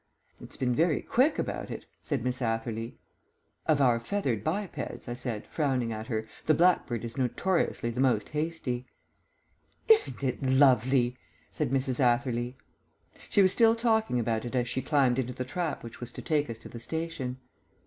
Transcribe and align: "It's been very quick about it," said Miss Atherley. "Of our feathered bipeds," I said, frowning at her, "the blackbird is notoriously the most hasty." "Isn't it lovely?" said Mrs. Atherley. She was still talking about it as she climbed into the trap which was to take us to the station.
"It's 0.39 0.57
been 0.57 0.73
very 0.73 1.03
quick 1.03 1.37
about 1.37 1.69
it," 1.69 1.85
said 2.01 2.23
Miss 2.23 2.41
Atherley. 2.41 2.97
"Of 3.67 3.79
our 3.81 3.99
feathered 3.99 4.43
bipeds," 4.43 5.07
I 5.07 5.13
said, 5.13 5.45
frowning 5.45 5.93
at 5.93 6.07
her, 6.07 6.27
"the 6.47 6.55
blackbird 6.55 7.05
is 7.05 7.19
notoriously 7.19 7.91
the 7.91 8.01
most 8.01 8.29
hasty." 8.29 8.87
"Isn't 9.87 10.23
it 10.23 10.41
lovely?" 10.41 11.17
said 11.51 11.69
Mrs. 11.69 11.99
Atherley. 11.99 12.57
She 13.29 13.43
was 13.43 13.51
still 13.51 13.75
talking 13.75 14.19
about 14.19 14.43
it 14.43 14.55
as 14.55 14.67
she 14.67 14.81
climbed 14.81 15.19
into 15.19 15.33
the 15.33 15.45
trap 15.45 15.83
which 15.83 15.99
was 15.99 16.11
to 16.13 16.21
take 16.23 16.49
us 16.49 16.57
to 16.57 16.67
the 16.69 16.79
station. 16.79 17.37